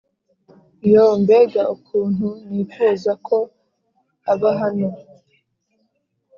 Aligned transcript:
yoo 0.91 1.13
mbega 1.23 1.63
ukuntu 1.75 2.27
nifuza 2.49 3.11
ko 3.27 3.37
aba 4.31 4.51
hano, 4.61 4.89